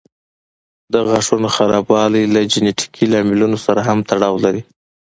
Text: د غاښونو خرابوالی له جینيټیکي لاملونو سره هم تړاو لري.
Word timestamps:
د 0.93 0.95
غاښونو 1.07 1.47
خرابوالی 1.55 2.23
له 2.33 2.41
جینيټیکي 2.51 3.05
لاملونو 3.13 3.57
سره 3.65 3.81
هم 3.87 3.99
تړاو 4.09 4.35
لري. 4.45 4.61